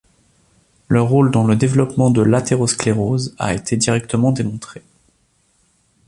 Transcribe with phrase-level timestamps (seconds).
[0.89, 4.81] Leur rôle dans le développement de l'athérosclérose a été directement démontré.